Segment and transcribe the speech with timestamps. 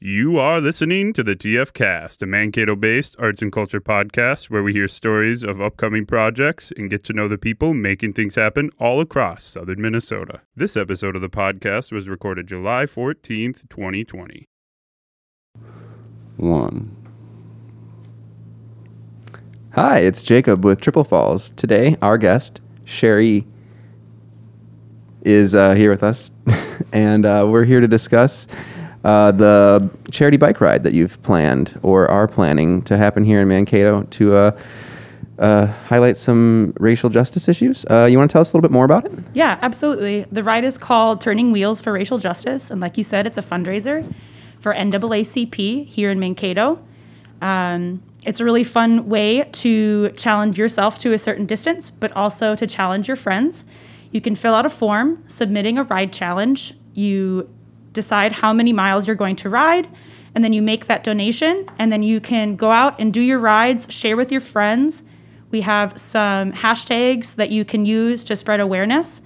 [0.00, 4.62] You are listening to the TF Cast, a Mankato based arts and culture podcast where
[4.62, 8.70] we hear stories of upcoming projects and get to know the people making things happen
[8.78, 10.42] all across southern Minnesota.
[10.54, 14.46] This episode of the podcast was recorded July 14th, 2020.
[16.36, 16.96] One.
[19.72, 21.50] Hi, it's Jacob with Triple Falls.
[21.50, 23.46] Today, our guest, Sharee,
[25.22, 26.30] is uh, here with us,
[26.92, 28.46] and uh, we're here to discuss
[29.04, 33.48] uh, the charity bike ride that you've planned or are planning to happen here in
[33.48, 34.58] Mankato to uh,
[35.38, 37.86] uh, highlight some racial justice issues.
[37.88, 39.12] Uh, you want to tell us a little bit more about it?
[39.34, 40.26] Yeah, absolutely.
[40.32, 42.70] The ride is called Turning Wheels for Racial Justice.
[42.70, 44.12] And like you said, it's a fundraiser
[44.58, 46.82] for NAACP here in Mankato.
[47.40, 52.56] Um, it's a really fun way to challenge yourself to a certain distance, but also
[52.56, 53.64] to challenge your friends.
[54.10, 56.74] You can fill out a form submitting a ride challenge.
[56.94, 57.48] You
[57.92, 59.88] decide how many miles you're going to ride,
[60.34, 63.38] and then you make that donation, and then you can go out and do your
[63.38, 65.02] rides, share with your friends.
[65.50, 69.20] We have some hashtags that you can use to spread awareness,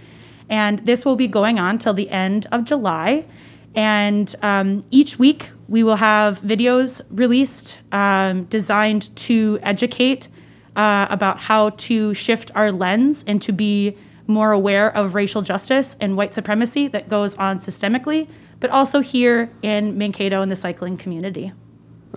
[0.48, 3.26] and this will be going on till the end of July.
[3.74, 10.28] And um, each week, we will have videos released um, designed to educate
[10.76, 15.96] uh, about how to shift our lens and to be more aware of racial justice
[16.00, 18.28] and white supremacy that goes on systemically,
[18.62, 21.52] but also here in Mankato in the cycling community.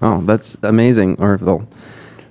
[0.02, 1.18] Oh, that's amazing.
[1.20, 1.68] Or, well,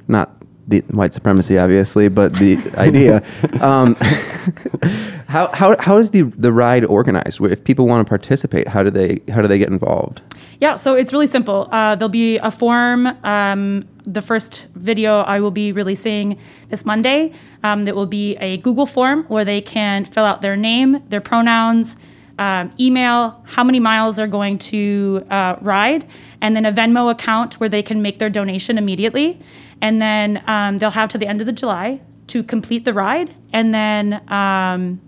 [0.06, 0.30] not
[0.68, 3.24] the white supremacy, obviously, but the idea.
[3.60, 3.96] Um,
[5.26, 7.40] how, how, how is the, the ride organized?
[7.42, 10.22] If people want to participate, how do they how do they get involved?
[10.60, 11.68] Yeah, so it's really simple.
[11.72, 13.08] Uh, there'll be a form.
[13.24, 17.32] Um, the first video I will be releasing this Monday.
[17.64, 21.20] Um, that will be a Google form where they can fill out their name, their
[21.20, 21.96] pronouns,
[22.38, 26.06] um, email, how many miles they're going to uh, ride,
[26.40, 29.40] and then a Venmo account where they can make their donation immediately.
[29.80, 33.34] And then um, they'll have to the end of the July to complete the ride.
[33.52, 35.00] And then, um,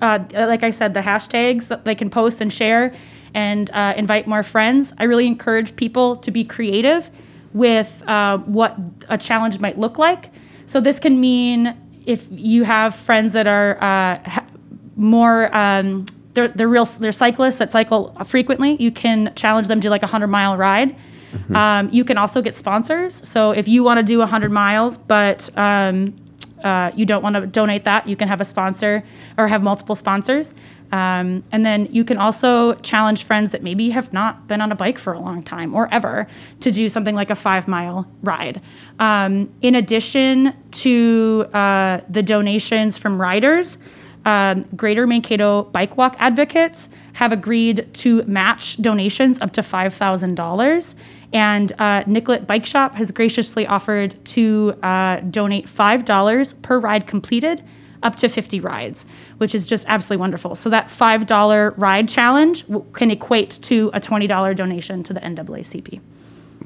[0.00, 2.94] uh, like I said, the hashtags that they can post and share
[3.34, 4.92] and uh, invite more friends.
[4.98, 7.10] I really encourage people to be creative
[7.52, 8.76] with uh, what
[9.08, 10.30] a challenge might look like.
[10.66, 11.76] So this can mean
[12.06, 14.44] if you have friends that are uh,
[14.98, 16.04] more um,
[16.34, 20.06] they're, they're real they're cyclists that cycle frequently you can challenge them to like a
[20.06, 20.94] 100 mile ride
[21.32, 21.56] mm-hmm.
[21.56, 25.48] um, you can also get sponsors so if you want to do 100 miles but
[25.56, 26.14] um,
[26.62, 29.02] uh, you don't want to donate that you can have a sponsor
[29.38, 30.54] or have multiple sponsors
[30.90, 34.74] um, and then you can also challenge friends that maybe have not been on a
[34.74, 36.26] bike for a long time or ever
[36.60, 38.60] to do something like a five mile ride.
[38.98, 43.76] Um, in addition to uh, the donations from riders,
[44.28, 50.94] um, Greater Mankato Bike Walk advocates have agreed to match donations up to $5,000.
[51.32, 57.64] And uh, Nicollet Bike Shop has graciously offered to uh, donate $5 per ride completed
[58.02, 59.06] up to 50 rides,
[59.38, 60.54] which is just absolutely wonderful.
[60.54, 66.00] So that $5 ride challenge can equate to a $20 donation to the NAACP.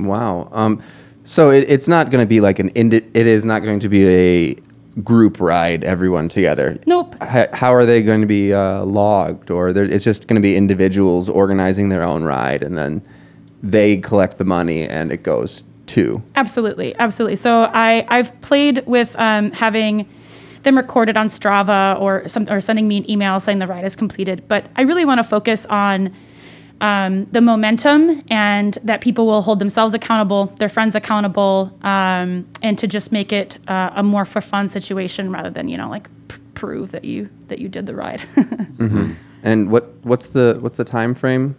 [0.00, 0.49] Wow.
[0.50, 0.83] Um,
[1.23, 4.09] so it, it's not going to be like an, it is not going to be
[4.09, 4.56] a
[5.03, 6.79] group ride everyone together.
[6.87, 7.17] Nope.
[7.23, 10.57] H- how are they going to be uh, logged, or it's just going to be
[10.57, 13.03] individuals organizing their own ride, and then
[13.63, 16.23] they collect the money and it goes to.
[16.37, 17.37] Absolutely, absolutely.
[17.37, 20.09] So I I've played with um, having
[20.63, 23.97] them recorded on Strava or some or sending me an email saying the ride is
[23.97, 26.15] completed, but I really want to focus on
[26.82, 32.76] um, the momentum and that people will hold themselves accountable, their friends accountable, um, and
[32.78, 36.09] to just make it uh, a more for fun situation rather than you know like
[36.28, 38.20] p- prove that you that you did the ride.
[38.37, 39.12] mm-hmm.
[39.44, 41.56] And what what's the what's the time frame?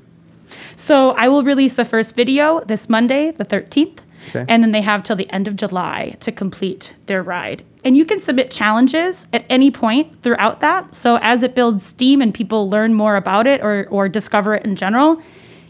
[0.75, 4.01] So I will release the first video this Monday, the thirteenth.
[4.29, 4.45] Okay.
[4.47, 7.63] And then they have till the end of July to complete their ride.
[7.83, 10.95] And you can submit challenges at any point throughout that.
[10.95, 14.63] So as it builds steam and people learn more about it or, or discover it
[14.63, 15.21] in general,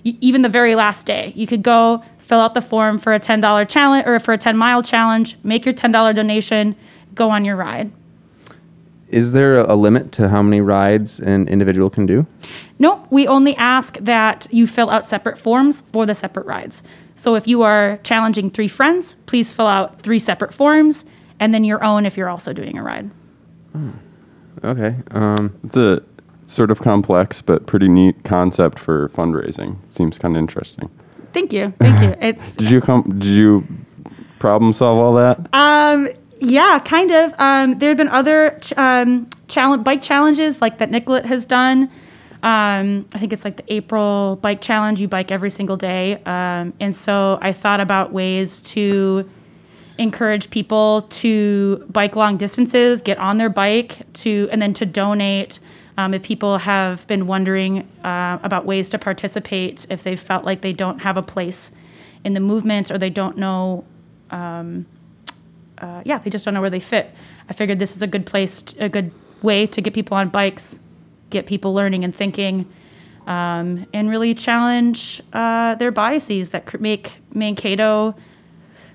[0.04, 3.68] even the very last day, you could go fill out the form for a $10
[3.68, 6.76] challenge or for a 10 mile challenge, make your $10 donation,
[7.16, 7.92] go on your ride.
[9.10, 12.26] Is there a limit to how many rides an individual can do?
[12.80, 16.82] No, we only ask that you fill out separate forms for the separate rides.
[17.16, 21.06] So if you are challenging three friends, please fill out three separate forms
[21.40, 23.10] and then your own if you're also doing a ride.
[23.72, 23.92] Hmm.
[24.64, 24.96] Okay.
[25.12, 26.02] Um, it's a
[26.46, 29.78] sort of complex but pretty neat concept for fundraising.
[29.90, 30.90] seems kind of interesting.
[31.34, 31.74] Thank you.
[31.80, 32.16] Thank you.
[32.28, 33.68] It's Did you come did you
[34.40, 35.48] problem solve all that?
[35.54, 36.10] Um
[36.40, 37.34] yeah, kind of.
[37.40, 41.90] Um, there have been other ch- um, challenge, bike challenges like that Nicollet has done.
[42.44, 45.00] Um, I think it's like the April bike challenge.
[45.00, 46.22] You bike every single day.
[46.26, 49.30] Um, and so I thought about ways to
[49.98, 55.60] encourage people to bike long distances, get on their bike to, and then to donate.
[55.98, 60.62] Um, if people have been wondering uh, about ways to participate, if they felt like
[60.62, 61.72] they don't have a place
[62.26, 63.86] in the movement or they don't know,
[64.32, 64.86] um,
[65.78, 67.12] uh, yeah, they just don't know where they fit.
[67.48, 69.12] I figured this is a good place, a good
[69.44, 70.80] way to get people on bikes,
[71.34, 72.66] get people learning and thinking,
[73.28, 78.16] um, and really challenge uh, their biases that make Mankato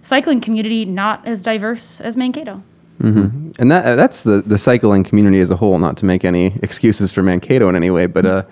[0.02, 2.62] cycling community not as diverse as Mankato.
[3.00, 5.79] And that uh, that's the the cycling community as a whole.
[5.79, 8.43] Not to make any excuses for Mankato in any way, but uh,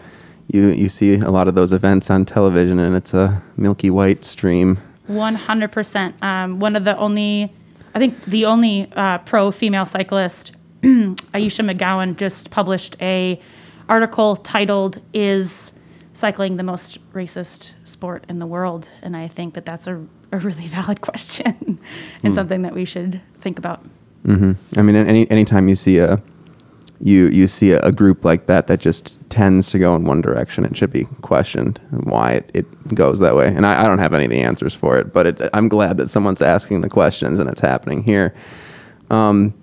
[0.49, 4.25] you you see a lot of those events on television, and it's a milky white
[4.25, 4.79] stream.
[5.09, 6.15] One hundred percent.
[6.23, 7.53] Um, One of the only,
[7.95, 10.53] I think, the only uh, pro female cyclist,
[10.85, 13.41] Ayesha McGowan, just published a
[13.89, 15.73] article titled "Is
[16.13, 20.39] Cycling the Most Racist Sport in the World?" And I think that that's a, a
[20.39, 21.79] really valid question
[22.23, 23.85] and something that we should think about.
[24.25, 26.23] hmm I mean, any anytime you see a
[27.01, 30.21] you you see a, a group like that that just tends to go in one
[30.23, 33.49] direction, it should be questioned why it, it goes that way.
[33.49, 35.99] And I, I don't have any of the answers for it, but it, I'm glad
[35.99, 38.35] that someone's asking the questions and it's happening here.
[39.11, 39.55] Um,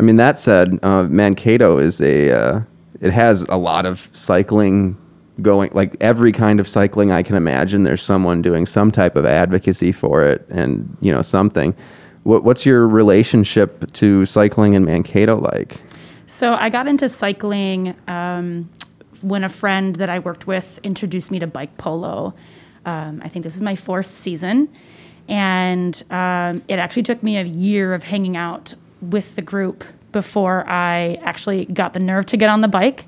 [0.00, 2.60] I mean, that said, uh, Mankato is a uh,
[3.02, 4.96] it has a lot of cycling
[5.42, 7.82] going, like every kind of cycling I can imagine.
[7.82, 11.74] There's someone doing some type of advocacy for it, and you know something.
[12.22, 15.82] What, what's your relationship to cycling in Mankato like?
[16.26, 18.70] So I got into cycling um,
[19.20, 22.34] when a friend that I worked with introduced me to bike polo.
[22.86, 24.68] Um, I think this is my fourth season,
[25.28, 30.64] and um, it actually took me a year of hanging out with the group before
[30.68, 33.06] I actually got the nerve to get on the bike,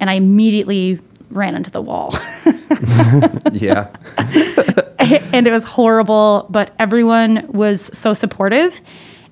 [0.00, 1.00] and I immediately
[1.30, 2.14] ran into the wall.
[3.52, 3.88] yeah.
[5.32, 8.80] and it was horrible, but everyone was so supportive.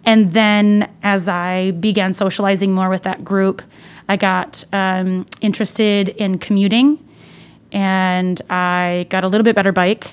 [0.05, 3.63] And then as I began socializing more with that group,
[4.09, 6.99] I got um, interested in commuting
[7.73, 10.13] and I got a little bit better bike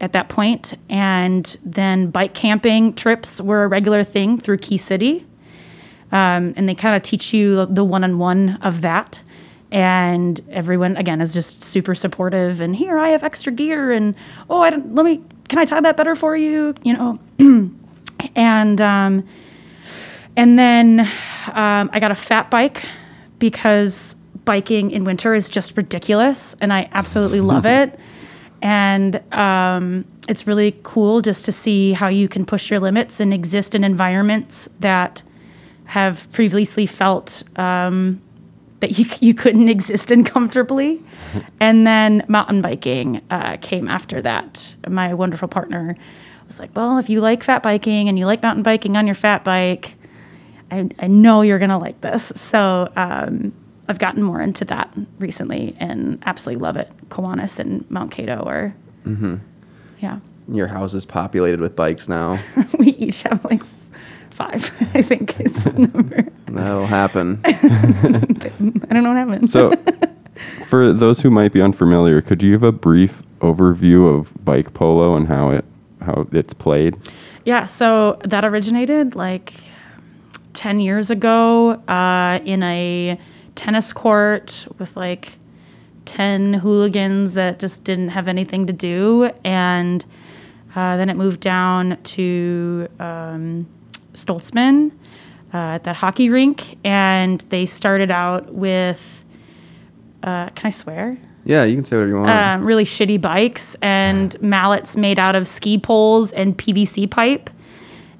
[0.00, 0.74] at that point.
[0.88, 5.26] And then bike camping trips were a regular thing through Key City.
[6.12, 9.22] Um, and they kind of teach you the one on one of that.
[9.72, 12.60] And everyone, again, is just super supportive.
[12.60, 13.90] And here, I have extra gear.
[13.90, 14.16] And
[14.48, 16.74] oh, I don't, let me, can I tie that better for you?
[16.84, 17.18] You know,
[18.36, 19.24] and um,
[20.36, 21.00] and then
[21.52, 22.84] um, I got a fat bike
[23.38, 24.14] because
[24.44, 27.98] biking in winter is just ridiculous, and I absolutely love it.
[28.62, 33.32] And um, it's really cool just to see how you can push your limits and
[33.32, 35.22] exist in environments that
[35.86, 38.20] have previously felt um,
[38.80, 41.02] that you you couldn't exist in comfortably.
[41.60, 44.74] And then mountain biking uh, came after that.
[44.88, 45.96] My wonderful partner
[46.46, 49.14] was like, "Well, if you like fat biking and you like mountain biking on your
[49.14, 49.94] fat bike,
[50.70, 53.52] I, I know you're gonna like this." So um,
[53.88, 56.90] I've gotten more into that recently and absolutely love it.
[57.08, 58.74] Kiwanis and Mount Kato are,
[60.00, 60.18] yeah.
[60.48, 62.38] Your house is populated with bikes now.
[62.78, 63.62] we each have like
[64.36, 64.70] five.
[64.94, 66.28] I think is the number.
[66.46, 67.40] That'll happen.
[67.44, 69.48] I don't know what happened.
[69.48, 69.72] So,
[70.66, 75.16] for those who might be unfamiliar, could you give a brief overview of bike polo
[75.16, 75.64] and how it
[76.02, 76.96] how it's played?
[77.44, 79.54] Yeah, so that originated like
[80.52, 83.18] 10 years ago uh, in a
[83.54, 85.38] tennis court with like
[86.06, 89.30] 10 hooligans that just didn't have anything to do.
[89.44, 90.04] And
[90.74, 93.66] uh, then it moved down to um,
[94.16, 94.90] Stoltzman
[95.54, 96.78] uh, at that hockey rink.
[96.84, 99.24] And they started out with,
[100.22, 101.18] uh, can I swear?
[101.46, 102.30] yeah, you can say whatever you want.
[102.30, 107.48] um, really shitty bikes and mallets made out of ski poles and PVC pipe.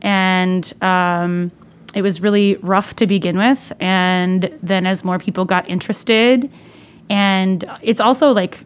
[0.00, 1.50] And um,
[1.93, 3.73] it was really rough to begin with.
[3.81, 6.50] And then as more people got interested,
[7.11, 8.65] and it's also like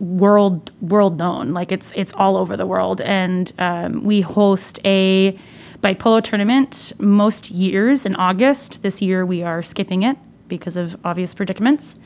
[0.00, 3.02] world world known, like it's it's all over the world.
[3.02, 5.36] And um, we host a
[5.80, 8.82] bike polo tournament most years in August.
[8.82, 10.16] This year we are skipping it
[10.48, 11.96] because of obvious predicaments.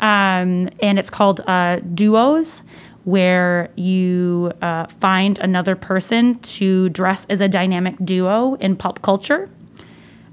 [0.00, 2.62] Um, and it's called uh, duos
[3.04, 9.48] where you uh, find another person to dress as a dynamic duo in pop culture.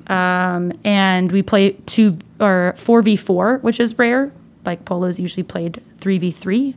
[0.08, 4.32] Um, and we play two or 4v4 which is rare.
[4.66, 6.76] Like polo is usually played 3v3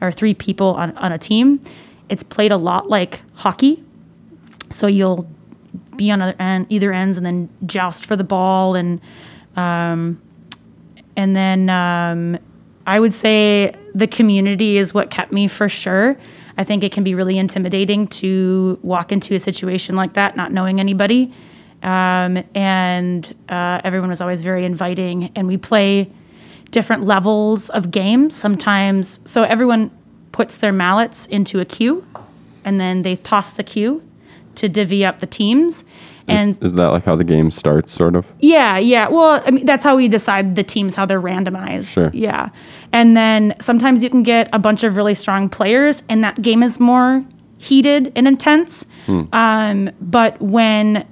[0.00, 1.60] or three people on, on a team.
[2.08, 3.82] It's played a lot like hockey.
[4.70, 5.28] So you'll
[5.98, 9.00] be on other end, either ends and then joust for the ball and
[9.56, 10.22] um,
[11.16, 12.38] and then um,
[12.86, 16.16] I would say the community is what kept me for sure.
[16.56, 20.52] I think it can be really intimidating to walk into a situation like that, not
[20.52, 21.32] knowing anybody.
[21.82, 25.30] Um, and uh, everyone was always very inviting.
[25.34, 26.10] And we play
[26.70, 29.20] different levels of games sometimes.
[29.24, 29.90] So everyone
[30.32, 32.06] puts their mallets into a queue,
[32.64, 34.07] and then they toss the queue
[34.58, 35.84] to divvy up the teams.
[36.28, 38.26] And is, is that like how the game starts, sort of?
[38.38, 39.08] yeah, yeah.
[39.08, 41.92] Well, I mean, that's how we decide the teams, how they're randomized.
[41.92, 42.10] Sure.
[42.12, 42.50] Yeah.
[42.92, 46.62] And then sometimes you can get a bunch of really strong players, and that game
[46.62, 47.24] is more
[47.58, 48.84] heated and intense.
[49.32, 51.06] Um, but when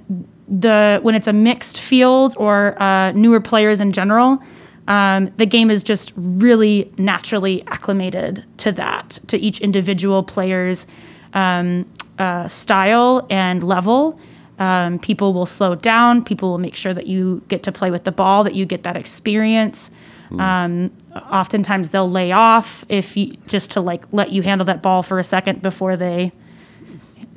[0.47, 4.39] the when it's a mixed field or uh, newer players in general,
[4.87, 10.87] um, the game is just really naturally acclimated to that, to each individual player's
[11.33, 11.85] um,
[12.19, 14.19] uh, style and level.
[14.59, 16.23] Um, people will slow down.
[16.23, 18.83] People will make sure that you get to play with the ball, that you get
[18.83, 19.91] that experience.
[20.39, 20.91] Um,
[21.31, 25.19] oftentimes they'll lay off if you just to like let you handle that ball for
[25.19, 26.33] a second before they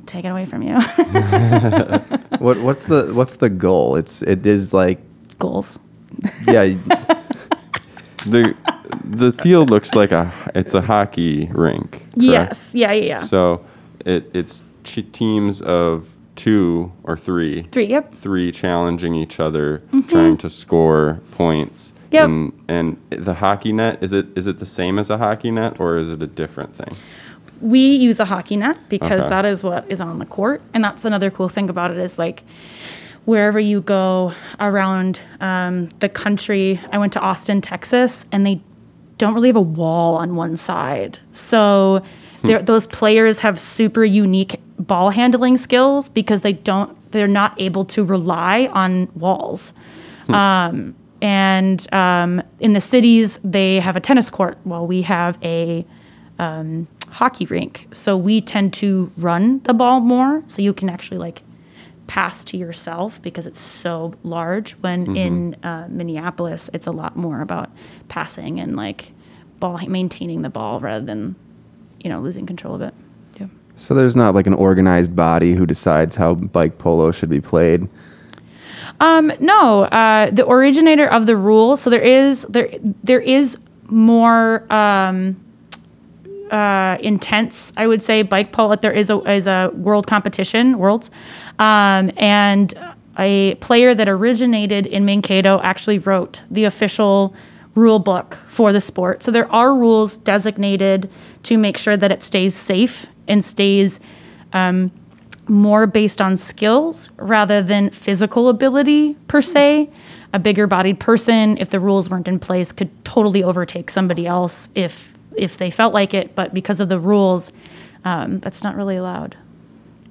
[0.07, 0.75] take it away from you.
[2.39, 3.95] What what's the what's the goal?
[3.95, 4.99] It's it is like
[5.39, 5.79] Goals.
[6.47, 6.75] yeah.
[8.25, 8.55] The
[9.03, 11.91] the field looks like a it's a hockey rink.
[11.91, 12.15] correct?
[12.17, 12.75] Yes.
[12.75, 12.91] Yeah.
[12.91, 13.05] Yeah.
[13.05, 13.23] Yeah.
[13.23, 13.63] So
[14.05, 14.63] it it's
[15.11, 17.85] teams of two or three, Three.
[17.87, 18.15] Yep.
[18.15, 20.01] three challenging each other, mm-hmm.
[20.07, 21.93] trying to score points.
[22.11, 22.25] Yep.
[22.25, 25.79] And, and the hockey net is it is it the same as a hockey net
[25.79, 26.95] or is it a different thing?
[27.61, 29.29] we use a hockey net because Okay.
[29.29, 32.17] that is what is on the court and that's another cool thing about it is
[32.17, 32.43] like
[33.25, 38.59] wherever you go around um, the country i went to austin texas and they
[39.19, 42.01] don't really have a wall on one side so
[42.41, 42.47] hmm.
[42.47, 47.83] they're- those players have super unique ball handling skills because they don't they're not able
[47.85, 49.73] to rely on walls
[50.29, 55.85] um, and um, in the cities they have a tennis court while we have a
[56.39, 57.87] um, hockey rink.
[57.91, 61.43] So we tend to run the ball more, so you can actually like
[62.07, 64.71] pass to yourself because it's so large.
[64.73, 67.69] When in uh, Minneapolis, it's a lot more about
[68.09, 69.13] passing and like
[69.59, 71.35] ball maintaining the ball rather than
[71.99, 72.93] you know losing control of it.
[73.81, 77.89] So there's not like an organized body who decides how bike polo should be played.
[78.99, 81.75] Um, no, uh, the originator of the rule.
[81.75, 82.69] So there is there
[83.03, 83.57] there is
[83.87, 85.35] more um,
[86.51, 88.75] uh, intense, I would say, bike polo.
[88.75, 91.09] There is a is a world competition, worlds,
[91.57, 92.71] um, and
[93.17, 97.33] a player that originated in Mankato actually wrote the official
[97.73, 99.23] rule book for the sport.
[99.23, 101.09] So there are rules designated
[101.43, 103.99] to make sure that it stays safe and stays
[104.53, 104.91] um,
[105.47, 109.89] more based on skills rather than physical ability per se.
[110.33, 114.69] A bigger bodied person, if the rules weren't in place, could totally overtake somebody else
[114.75, 116.35] if if they felt like it.
[116.35, 117.51] But because of the rules,
[118.05, 119.35] um, that's not really allowed.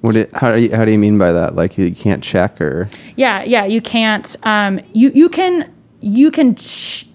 [0.01, 1.55] What it, how, do you, how do you mean by that?
[1.55, 4.35] Like you can't check or Yeah, yeah, you can't.
[4.43, 6.55] Um, you you can you can.
[6.55, 7.07] Ch-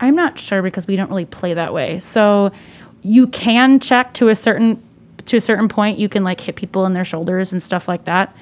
[0.00, 1.98] I'm not sure because we don't really play that way.
[1.98, 2.52] So
[3.04, 4.82] you can check to a certain
[5.26, 5.98] to a certain point.
[5.98, 8.34] You can like hit people in their shoulders and stuff like that.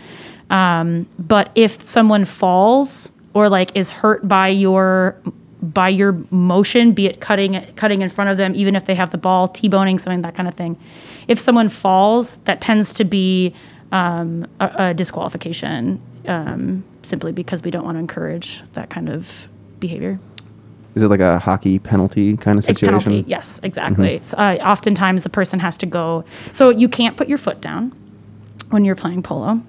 [0.51, 5.21] Um, but if someone falls or like is hurt by your
[5.61, 9.11] by your motion, be it cutting cutting in front of them, even if they have
[9.11, 10.79] the ball, t-boning something, that kind of thing.
[11.29, 13.55] If someone falls, that tends to be
[13.93, 19.49] um, a, a disqualification, um, simply because we don't want to encourage that kind of
[19.79, 20.19] behavior.
[20.95, 22.89] Is it like a hockey penalty kind of A situation?
[22.89, 24.21] penalty, yes, exactly.
[24.23, 26.25] So, uh, oftentimes, the person has to go.
[26.53, 27.93] So you can't put your foot down
[28.71, 29.65] when you're playing polo, um,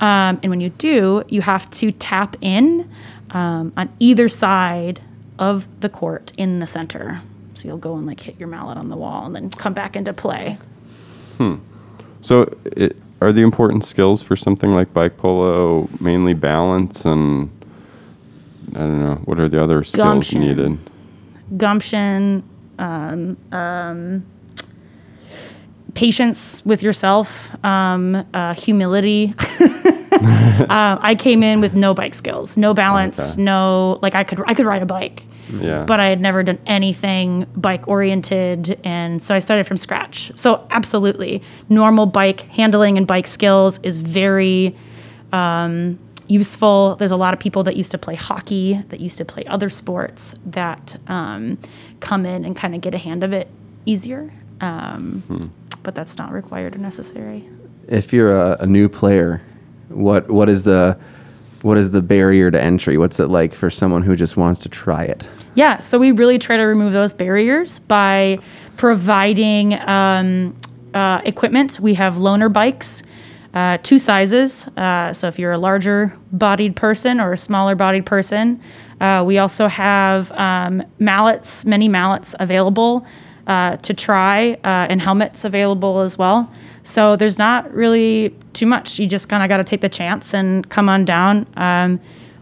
[0.00, 2.90] and when you do, you have to tap in
[3.30, 5.00] um, on either side
[5.38, 7.22] of the court in the center.
[7.54, 9.96] So you'll go and like hit your mallet on the wall, and then come back
[9.96, 10.58] into play.
[11.38, 11.56] Hmm.
[12.20, 17.50] So, it, are the important skills for something like bike polo mainly balance and
[18.74, 20.40] I don't know what are the other skills Gumption.
[20.40, 20.78] needed?
[21.58, 22.42] gumption,
[22.78, 24.24] um, um,
[25.94, 29.34] patience with yourself, um, uh, humility.
[29.60, 33.42] uh, I came in with no bike skills, no balance, Okay.
[33.42, 35.84] no like I could I could ride a bike, Yeah.
[35.84, 40.32] but I had never done anything bike oriented, and so I started from scratch.
[40.34, 44.74] So absolutely, normal bike handling and bike skills is very
[45.32, 45.98] um,
[46.28, 46.96] useful.
[46.96, 49.68] There's a lot of people that used to play hockey, that used to play other
[49.68, 51.58] sports, that um,
[52.00, 53.48] come in and kind of get a hand of it
[53.84, 54.32] easier.
[54.60, 55.52] Um,
[55.82, 57.48] But that's not required or necessary.
[57.88, 59.42] If you're a, a new player,
[59.88, 60.96] what what is the
[61.62, 62.98] what is the barrier to entry?
[62.98, 65.28] What's it like for someone who just wants to try it?
[65.54, 68.38] Yeah, so we really try to remove those barriers by
[68.76, 70.56] providing um,
[70.94, 71.78] uh, equipment.
[71.80, 73.02] We have loaner bikes,
[73.54, 74.66] uh, two sizes.
[74.76, 78.60] Uh, so if you're a larger bodied person or a smaller bodied person,
[79.00, 83.04] uh, we also have um, mallets, many mallets available
[83.46, 86.50] uh, to try, uh, and helmets available as well.
[86.84, 88.98] So there's not really too much.
[88.98, 91.46] You just kind of got to take the chance and come on down.
[91.56, 92.00] Um,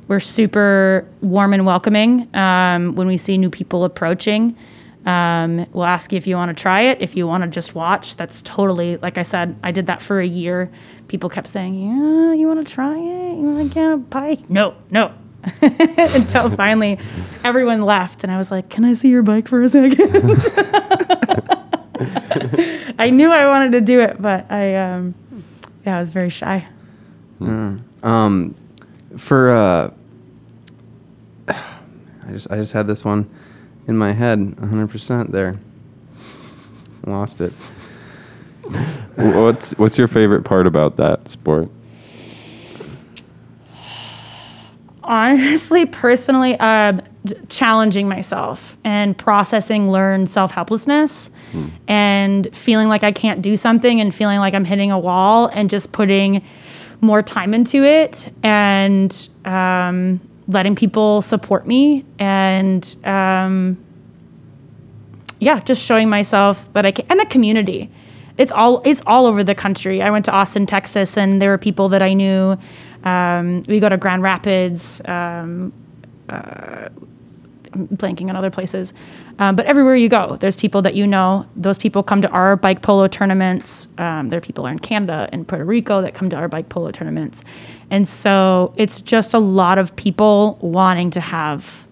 [0.09, 4.57] we're super warm and welcoming um, when we see new people approaching.
[5.07, 7.01] Um, we'll ask you if you want to try it.
[7.01, 10.21] If you want to just watch, that's totally, like I said, I did that for
[10.21, 10.71] a year.
[11.09, 13.37] People kept saying, Yeah, you want to try it?
[13.37, 14.51] You want to get a bike?
[14.51, 15.13] No, no.
[15.63, 16.99] Until finally
[17.45, 20.01] everyone left, and I was like, Can I see your bike for a second?
[22.99, 25.15] I knew I wanted to do it, but I, um,
[25.87, 26.67] yeah, I was very shy.
[28.03, 28.55] Um,
[29.17, 29.91] for uh,
[31.49, 33.29] I just I just had this one
[33.91, 35.59] in my head, 100% there.
[37.07, 37.53] Lost it.
[39.17, 41.69] What's what's your favorite part about that sport?
[45.03, 47.01] honestly personally um,
[47.49, 51.31] challenging myself and processing learned self-helplessness
[51.89, 55.69] and feeling like i can't do something and feeling like i'm hitting a wall and
[55.69, 56.43] just putting
[57.01, 60.21] more time into it and um,
[60.53, 63.83] letting people support me and um,
[65.39, 67.91] yeah just showing myself that i can and the community.
[68.39, 70.03] It's all it's all over the country.
[70.03, 72.57] I went to austin texas and there were people that i knew.
[73.05, 75.73] Um, we go to grand rapids um,
[76.29, 76.89] uh,
[77.73, 78.93] blanking on other places
[79.39, 82.57] um, but everywhere you go there's people that you know those people come to our
[82.57, 86.29] bike polo tournaments um, there are people are in canada and puerto rico that come
[86.29, 87.45] to our bike polo tournaments
[87.91, 91.87] and so it's just a lot of people wanting to have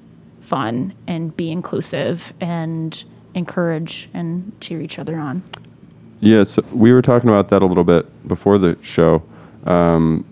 [0.49, 3.05] fun and be inclusive and
[3.35, 5.43] encourage and cheer each other on.
[6.21, 9.23] Yeah, so we were talking about that a little bit before the show.
[9.65, 10.25] Um,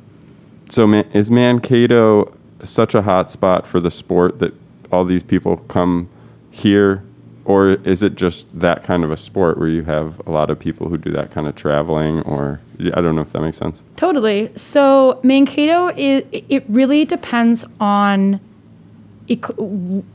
[0.68, 4.54] so, man, is Mankato such a hot spot for the sport that
[4.92, 6.09] all these people come
[6.51, 7.03] here,
[7.44, 10.59] or is it just that kind of a sport where you have a lot of
[10.59, 12.20] people who do that kind of traveling?
[12.22, 12.61] Or
[12.94, 13.83] I don't know if that makes sense.
[13.96, 14.51] Totally.
[14.57, 18.40] So Mankato, it, it really depends on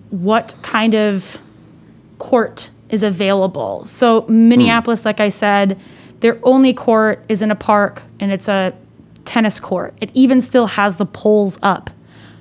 [0.09, 1.37] what kind of
[2.17, 3.85] court is available.
[3.85, 5.07] So Minneapolis, hmm.
[5.07, 5.79] like I said,
[6.19, 8.73] their only court is in a park and it's a
[9.25, 9.93] tennis court.
[10.01, 11.89] It even still has the poles up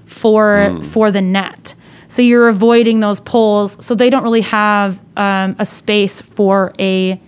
[0.04, 0.82] for hmm.
[0.82, 1.74] for the net.
[2.10, 3.82] So you're avoiding those poles.
[3.84, 7.20] So they don't really have um, a space for a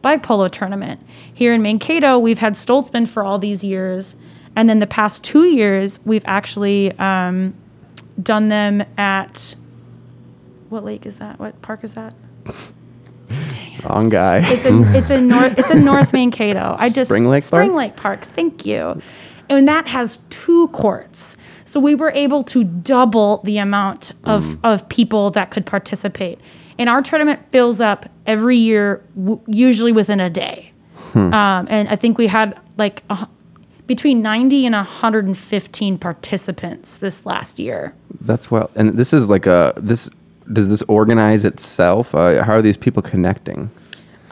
[0.00, 1.02] bike polo tournament.
[1.32, 4.16] Here in Mankato, we've had Stoltzman for all these years,
[4.56, 7.54] and then the past two years, we've actually um,
[8.20, 9.54] done them at
[10.70, 11.38] what lake is that?
[11.38, 12.14] What park is that?
[13.84, 14.40] Wrong guy.
[14.44, 16.76] It's in it's in North it's in North Mankato.
[16.78, 17.78] I just Spring Lake Spring Park?
[17.78, 18.20] Lake Park.
[18.24, 19.00] Thank you.
[19.48, 21.36] And that has two courts.
[21.64, 24.58] So we were able to double the amount of, Mm.
[24.64, 26.38] of people that could participate.
[26.78, 30.72] And our tournament fills up every year, w- usually within a day.
[31.12, 31.32] Hmm.
[31.34, 33.26] Um, and I think we had like a,
[33.86, 37.92] between 90 and 115 participants this last year.
[38.20, 40.08] That's well, and this is like a this.
[40.52, 42.14] Does this organize itself?
[42.14, 43.70] Uh, how are these people connecting?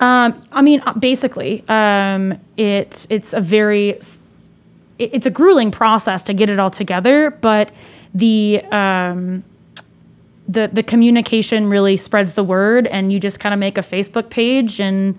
[0.01, 6.23] Um, I mean, uh, basically, um, it it's a very it- it's a grueling process
[6.25, 7.71] to get it all together, but
[8.15, 9.43] the um,
[10.49, 14.31] the the communication really spreads the word, and you just kind of make a Facebook
[14.31, 15.17] page, and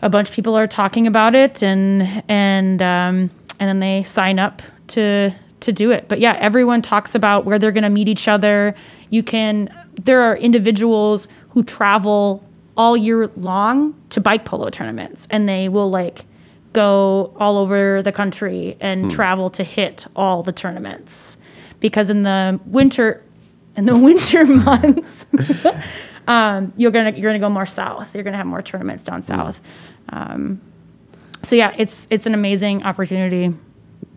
[0.00, 4.38] a bunch of people are talking about it, and and um, and then they sign
[4.38, 6.08] up to to do it.
[6.08, 8.74] But yeah, everyone talks about where they're going to meet each other.
[9.10, 12.42] You can there are individuals who travel
[12.76, 16.24] all year long to bike polo tournaments, and they will like
[16.72, 21.36] go all over the country and travel to hit all the tournaments.
[21.80, 23.22] Because in the winter
[23.76, 25.26] in the winter months
[26.28, 28.14] um, you're gonna you're gonna go more south.
[28.14, 29.60] You're gonna have more tournaments down south.
[30.08, 30.60] Um,
[31.42, 33.52] so yeah it's it's an amazing opportunity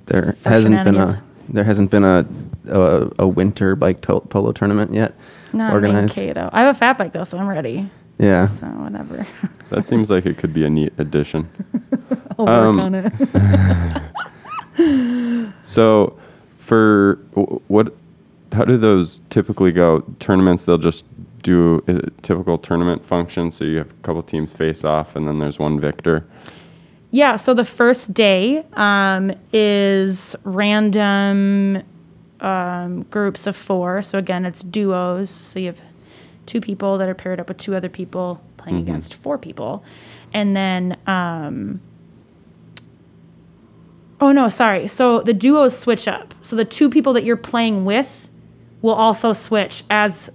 [0.06, 2.24] There hasn't been a there hasn't been a
[2.70, 5.14] a, a winter bike to- polo tournament yet
[5.54, 6.18] not organized.
[6.18, 6.50] Mankato.
[6.52, 8.46] I have a fat bike though so I'm ready Yeah.
[8.46, 9.26] so whatever
[9.70, 11.48] That seems like it could be a neat addition.
[12.40, 14.02] I'll Um, work on it
[15.64, 16.18] So,
[16.58, 17.94] for wh- what,
[18.52, 20.02] how do those typically go?
[20.20, 21.06] Tournaments, they'll just
[21.44, 23.52] do a typical tournament function.
[23.52, 26.26] So you have a couple teams face off, and then there's one victor.
[27.12, 31.82] Yeah, so the first day um, is random
[32.46, 34.02] um, groups of four.
[34.02, 35.30] So again, it's duos.
[35.30, 35.82] So you have
[36.46, 39.84] two people that are paired up with two other people playing against four people,
[40.34, 40.98] and then.
[41.08, 41.82] Um,
[44.22, 44.88] Oh no, sorry.
[44.88, 46.34] So the duos switch up.
[46.42, 48.30] So the two people that you're playing with
[48.82, 50.32] will also switch as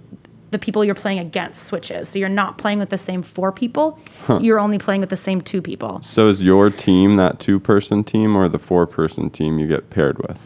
[0.51, 2.09] the people you're playing against switches.
[2.09, 3.97] So you're not playing with the same four people.
[4.39, 5.99] You're only playing with the same two people.
[6.03, 10.37] So is your team that two-person team or the four-person team you get paired with?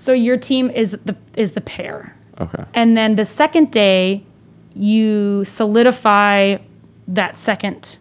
[0.00, 2.16] So your team is the is the pair.
[2.40, 2.64] Okay.
[2.72, 4.24] And then the second day
[4.72, 6.56] you solidify
[7.06, 7.98] that second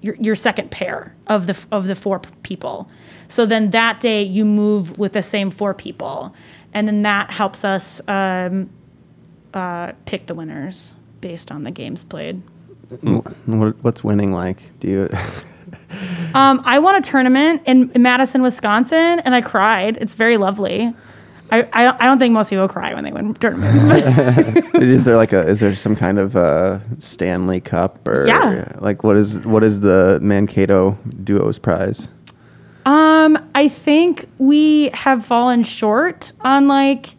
[0.00, 2.90] your, your second pair of the of the four people.
[3.28, 6.34] So then that day you move with the same four people,
[6.74, 8.68] and then that helps us um,
[9.54, 12.42] uh, pick the winners based on the games played.
[13.80, 14.76] What's winning like?
[14.80, 15.08] Do you?
[16.36, 19.96] Um, I won a tournament in, in Madison, Wisconsin, and I cried.
[19.98, 20.92] It's very lovely.
[21.50, 24.02] I, I, don't, I don't think most people cry when they win tournaments, but
[24.82, 25.46] is there like a?
[25.46, 28.26] Is there some kind of uh, Stanley Cup or?
[28.26, 28.72] Yeah.
[28.80, 32.10] Like what is what is the Mankato Duos prize?
[32.84, 37.14] Um, I think we have fallen short on like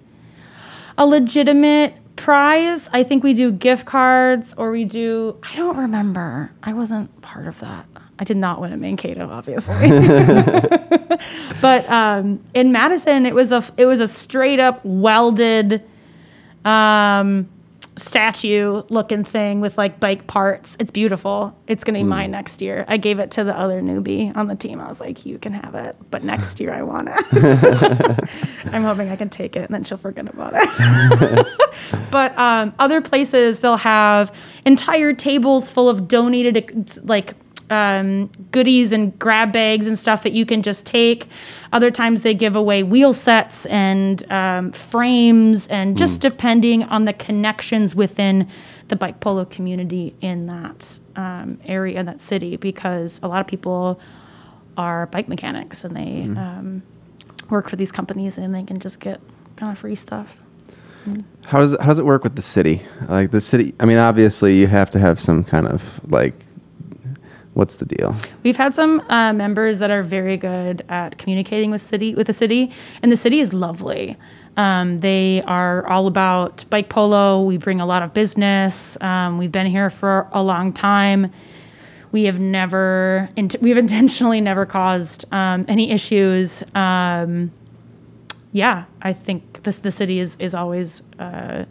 [0.98, 2.90] a legitimate prize.
[2.94, 6.52] I think we do gift cards or we do I don't remember.
[6.62, 7.86] I wasn't part of that.
[8.20, 9.90] I did not win at Mankato, obviously.
[11.62, 15.84] but um, in Madison, it was a it was a straight up welded
[16.66, 17.48] um,
[17.96, 20.78] statue looking thing with like bike parts.
[20.80, 21.56] It's beautiful.
[21.68, 22.86] It's gonna be mine next year.
[22.88, 24.80] I gave it to the other newbie on the team.
[24.80, 28.30] I was like, you can have it, but next year I want it.
[28.74, 31.48] I'm hoping I can take it and then she'll forget about it.
[32.12, 34.34] but um, other places they'll have
[34.66, 37.34] entire tables full of donated like
[37.70, 41.28] um, goodies and grab bags and stuff that you can just take.
[41.74, 47.14] Other times they give away wheel sets and um, frames, and just depending on the
[47.14, 48.48] connections within
[48.88, 54.00] the bike polo community in that um, area, that city, because a lot of people
[54.78, 56.82] are bike mechanics and they um,
[57.50, 59.20] work for these companies and they can just get
[59.58, 60.40] kind of free stuff.
[61.46, 62.82] How does it, how does it work with the city?
[63.08, 63.74] Like the city.
[63.80, 66.34] I mean, obviously you have to have some kind of like.
[67.58, 68.16] What's the deal?
[68.44, 72.34] We've had some uh, members that are very good at communicating with city with the
[72.34, 74.16] city, and the city is lovely.
[74.58, 77.42] Um, they are all about bike polo.
[77.42, 78.96] We bring a lot of business.
[79.02, 81.32] Um, we've been here for a long time.
[82.12, 83.28] We have never,
[83.60, 86.64] we've intentionally never caused um, any issues.
[86.76, 87.52] Um,
[88.52, 91.66] yeah, I think this the city is is always uh,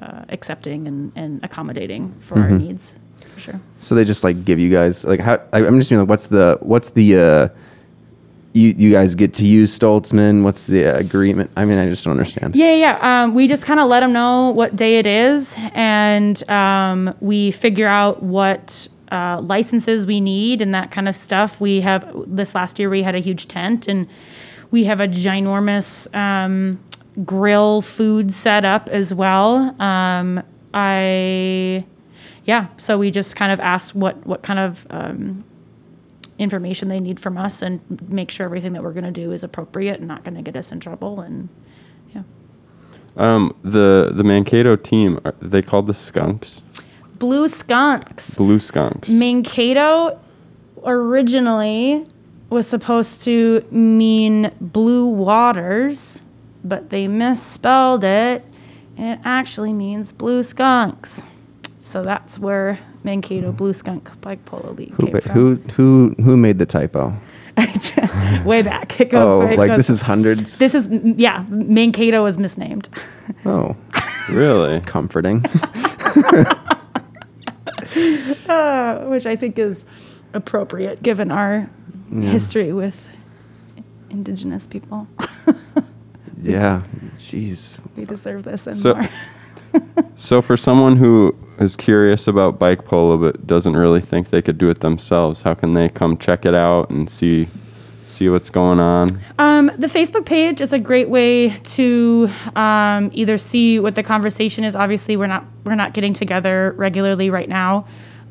[0.00, 2.96] uh, accepting and, and accommodating for our needs,
[3.36, 3.60] for sure.
[3.80, 5.34] So they just like give you guys like how?
[5.52, 7.48] I, I'm just mean like what's the what's the uh,
[8.54, 10.42] you you guys get to use Stoltzman?
[10.42, 11.50] What's the uh, agreement?
[11.56, 12.56] I mean, I just don't understand.
[12.56, 12.98] Yeah, yeah.
[12.98, 13.22] yeah.
[13.22, 17.50] Um, we just kind of let them know what day it is, and um, we
[17.50, 21.60] figure out what uh, licenses we need and that kind of stuff.
[21.60, 24.08] We have this last year we had a huge tent, and
[24.70, 26.82] we have a ginormous um,
[27.22, 29.78] grill food set up as well.
[29.80, 31.84] Um, I,
[32.46, 32.68] yeah.
[32.78, 35.44] So we just kind of asked what what kind of um,
[36.38, 39.42] information they need from us and make sure everything that we're going to do is
[39.44, 41.48] appropriate and not going to get us in trouble and
[42.14, 42.22] yeah
[43.16, 46.62] Um, the the Mankato team are they called the Skunks?
[47.18, 49.08] blue skunks Blue Skunks.
[49.08, 50.20] mankato
[50.84, 52.06] originally
[52.50, 56.20] was supposed to mean blue waters
[56.62, 58.44] but they misspelled it
[58.98, 61.22] and it actually means blue skunks
[61.86, 66.36] so that's where mankato blue skunk bike polo league Who, came from who who who
[66.36, 67.12] made the typo?
[68.44, 70.58] way back it goes Oh, it like goes- this is hundreds.
[70.58, 72.88] this is yeah mankato was misnamed
[73.46, 73.76] oh,
[74.30, 74.80] really?
[74.94, 75.44] comforting.
[78.48, 79.84] uh, which I think is
[80.34, 81.68] appropriate given our
[82.12, 83.08] history with
[84.10, 85.06] indigenous people.
[86.42, 86.82] yeah.
[87.16, 87.78] Jeez.
[87.96, 89.08] we deserve this and So- more.
[90.16, 94.58] So for someone who is curious about bike polo but doesn't really think they could
[94.58, 97.48] do it themselves, how can they come check it out and see
[98.06, 99.20] see what's going on?
[99.38, 104.64] Um, the Facebook page is a great way to um, either see what the conversation
[104.64, 104.74] is.
[104.74, 107.86] Obviously, we're not we're not getting together regularly right now,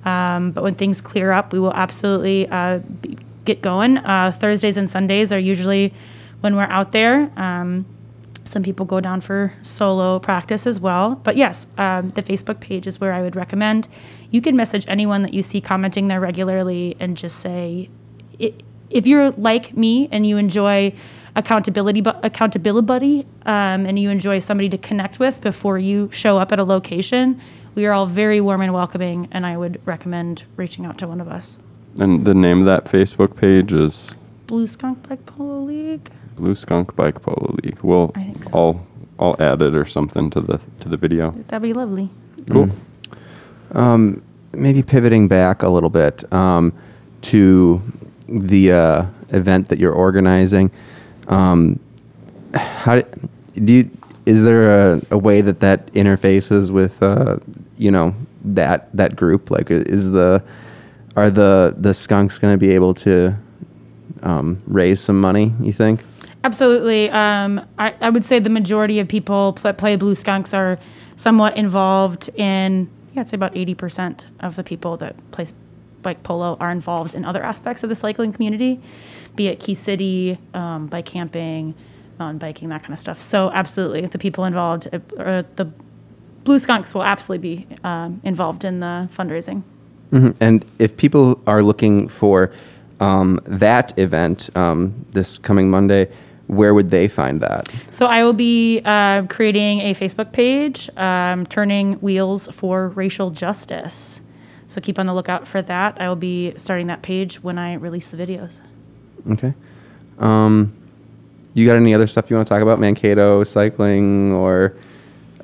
[0.05, 3.97] um, but when things clear up, we will absolutely uh, be, get going.
[3.97, 5.93] Uh, Thursdays and Sundays are usually
[6.41, 7.31] when we're out there.
[7.37, 7.85] Um,
[8.45, 11.15] some people go down for solo practice as well.
[11.15, 13.87] But yes, um, the Facebook page is where I would recommend.
[14.31, 17.89] You can message anyone that you see commenting there regularly and just say,
[18.89, 20.93] if you're like me and you enjoy
[21.35, 26.37] accountability bu- accountability buddy, um, and you enjoy somebody to connect with before you show
[26.37, 27.41] up at a location,
[27.73, 31.19] we are all very warm and welcoming, and I would recommend reaching out to one
[31.19, 31.57] of us.
[31.99, 34.15] And the name of that Facebook page is
[34.47, 36.09] Blue Skunk Black Polo League.
[36.35, 37.79] Blue Skunk Bike Polo League.
[37.81, 38.51] We'll I think so.
[38.53, 38.87] I'll
[39.19, 41.31] I'll add it or something to the to the video.
[41.47, 42.09] That'd be lovely.
[42.49, 42.69] Cool.
[43.71, 44.21] Um,
[44.53, 46.73] maybe pivoting back a little bit um,
[47.21, 47.81] to
[48.27, 50.71] the uh, event that you're organizing.
[51.27, 51.79] Um,
[52.53, 53.89] how do you,
[54.25, 57.37] is there a, a way that that interfaces with uh,
[57.77, 59.51] you know that that group?
[59.51, 60.43] Like, is the
[61.15, 63.35] are the the skunks going to be able to
[64.23, 65.53] um, raise some money?
[65.61, 66.03] You think?
[66.45, 67.09] Absolutely.
[67.09, 70.77] Um, I, I would say the majority of people that play Blue Skunks are
[71.15, 75.47] somewhat involved in, yeah, I'd say about 80% of the people that play
[76.03, 78.79] bike polo are involved in other aspects of the cycling community,
[79.35, 81.73] be it Key City, um, bike camping,
[82.19, 83.19] mountain biking, that kind of stuff.
[83.19, 85.65] So, absolutely, the people involved, uh, the
[86.43, 89.63] Blue Skunks will absolutely be um, involved in the fundraising.
[90.11, 90.37] Mhm.
[90.39, 92.51] And if people are looking for
[92.99, 96.07] um, that event um, this coming Monday,
[96.47, 97.69] where would they find that?
[97.89, 104.21] So I will be uh, creating a Facebook page, um, turning wheels for racial justice.
[104.67, 105.99] So keep on the lookout for that.
[105.99, 108.61] I will be starting that page when I release the videos.
[109.31, 109.53] Okay.
[110.19, 110.73] Um,
[111.53, 112.79] you got any other stuff you want to talk about?
[112.79, 114.75] Mankato cycling or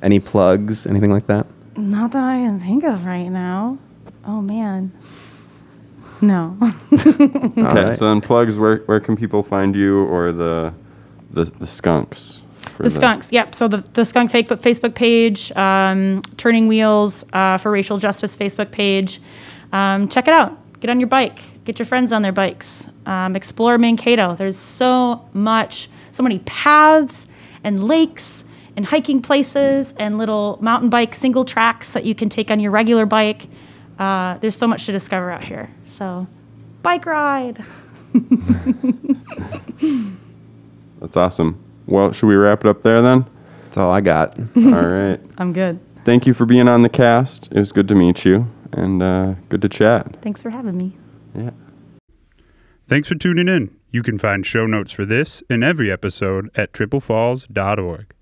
[0.02, 1.48] any plugs, anything like that?
[1.76, 3.78] Not that I can think of right now.
[4.26, 4.92] Oh man.
[6.22, 6.58] No.
[6.94, 7.64] Okay.
[7.64, 7.98] right.
[7.98, 8.60] So then plugs.
[8.60, 10.74] Where where can people find you or the
[11.32, 12.44] the, the skunks?
[12.82, 13.54] for the skunks, yep.
[13.54, 18.72] So the, the skunk fake Facebook page, um, Turning Wheels uh, for Racial Justice Facebook
[18.72, 19.22] page.
[19.72, 20.58] Um, check it out.
[20.80, 21.64] Get on your bike.
[21.64, 22.88] Get your friends on their bikes.
[23.06, 24.36] Um, explore Mankato.
[24.36, 27.28] There's so much, so many paths
[27.64, 28.44] and lakes
[28.76, 32.72] and hiking places and little mountain bike single tracks that you can take on your
[32.72, 33.48] regular bike.
[34.00, 35.70] Uh, there's so much to discover out here.
[35.86, 36.26] So,
[36.82, 37.64] bike ride.
[41.02, 41.62] That's awesome.
[41.88, 43.26] Well, should we wrap it up there then?
[43.66, 44.40] That's all I got.
[44.56, 45.20] All right.
[45.38, 45.80] I'm good.
[46.06, 47.52] Thank you for being on the cast.
[47.52, 50.18] It was good to meet you and uh, good to chat.
[50.22, 50.98] Thanks for having me.
[51.36, 51.52] Yeah.
[52.88, 53.76] Thanks for tuning in.
[53.92, 58.14] You can find show notes for this and every episode at triplefalls.org.